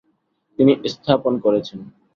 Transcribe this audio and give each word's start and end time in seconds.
তিনি 0.59 0.71
স্থাপন 0.93 1.33
করেছেন। 1.45 1.79